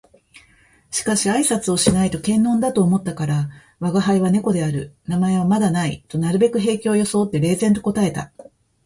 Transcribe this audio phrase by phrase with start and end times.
[0.89, 4.95] しかし挨拶をしないと険呑だと思ったから「吾輩は猫である。
[5.05, 8.31] 名前はまだない」となるべく平気を装って冷然と答えた